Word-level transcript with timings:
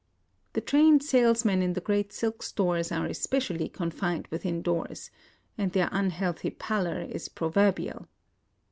The 0.53 0.61
trained 0.61 1.03
sales 1.03 1.45
men 1.45 1.61
in 1.61 1.73
the 1.73 1.79
great 1.79 2.11
silk 2.11 2.41
stores 2.41 2.91
are 2.91 3.05
especially 3.05 3.69
confined 3.69 4.25
within 4.31 4.63
doors,— 4.63 5.11
and 5.59 5.71
their 5.73 5.89
unhealthy 5.91 6.49
pallor 6.49 7.01
is 7.01 7.29
proverbial. 7.29 8.07